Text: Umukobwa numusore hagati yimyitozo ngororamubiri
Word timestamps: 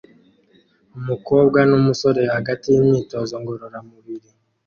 Umukobwa 0.97 1.59
numusore 1.69 2.21
hagati 2.35 2.67
yimyitozo 2.75 3.33
ngororamubiri 3.41 4.29